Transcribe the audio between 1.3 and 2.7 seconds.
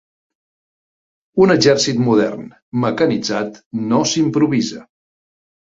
Un exèrcit modern,